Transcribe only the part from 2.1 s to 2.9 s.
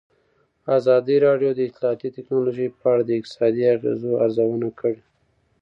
تکنالوژي په